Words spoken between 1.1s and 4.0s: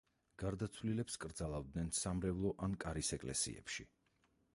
კრძალავდნენ სამრევლო ან კარის ეკლესიებში.